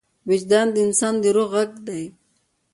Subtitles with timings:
[0.27, 2.03] وجدان د انسان د روح غږ دی.